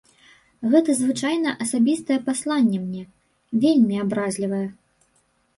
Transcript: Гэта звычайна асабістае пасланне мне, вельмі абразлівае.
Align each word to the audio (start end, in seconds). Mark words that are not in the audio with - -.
Гэта 0.71 0.95
звычайна 1.01 1.49
асабістае 1.65 2.19
пасланне 2.29 2.79
мне, 2.87 3.03
вельмі 3.67 3.95
абразлівае. 4.07 4.65